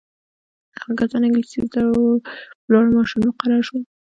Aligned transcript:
هغه 0.79 0.93
کسان 0.99 1.21
انګلیسي 1.25 1.55
یې 1.59 1.65
زده 1.69 1.81
وه 1.87 2.13
په 2.23 2.29
لوړو 2.71 2.93
معاشونو 2.93 3.25
مقرر 3.29 3.61
شول. 3.67 3.81